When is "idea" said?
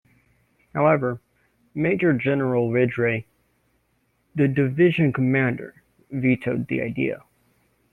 6.81-7.21